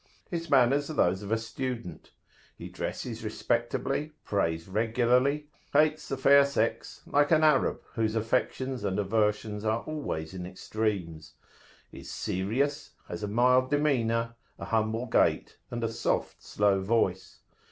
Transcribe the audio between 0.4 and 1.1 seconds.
manners are